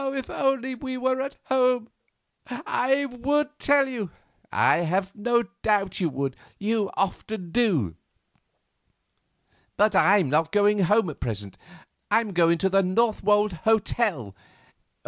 if 0.15 0.31
only 0.31 0.73
we 0.73 0.97
were 0.97 1.21
at 1.21 1.37
home, 1.45 1.87
I 2.47 3.05
would 3.05 3.59
tell 3.59 3.87
you——" 3.87 4.09
"I 4.51 4.77
have 4.77 5.15
no 5.15 5.43
doubt 5.61 5.99
you 5.99 6.09
would—you 6.09 6.89
often 6.95 7.51
do; 7.51 7.95
but 9.77 9.95
I'm 9.95 10.27
not 10.27 10.51
going 10.51 10.79
home 10.79 11.11
at 11.11 11.19
present. 11.19 11.55
I 12.09 12.19
am 12.19 12.33
going 12.33 12.57
to 12.57 12.69
the 12.69 12.81
Northwold 12.81 13.53
hotel." 13.53 14.35